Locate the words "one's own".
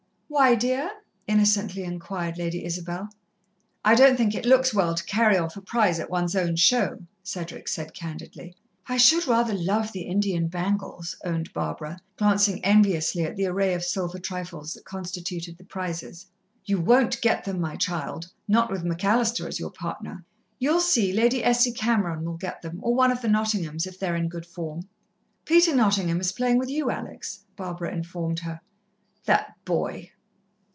6.09-6.55